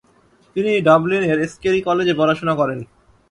তিনি 0.55 0.71
ডাবলিনের 0.81 1.39
স্কেরি 1.53 1.79
কলেজে 1.87 2.13
পড়াশুনা 2.19 2.53
করেন। 2.55 2.79